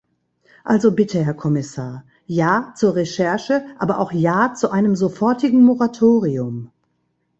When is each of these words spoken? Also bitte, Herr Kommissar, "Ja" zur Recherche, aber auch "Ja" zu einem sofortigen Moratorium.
Also 0.63 0.91
bitte, 0.93 1.23
Herr 1.23 1.35
Kommissar, 1.35 2.05
"Ja" 2.25 2.73
zur 2.75 2.95
Recherche, 2.95 3.61
aber 3.77 3.99
auch 3.99 4.11
"Ja" 4.13 4.55
zu 4.55 4.71
einem 4.71 4.95
sofortigen 4.95 5.63
Moratorium. 5.63 6.71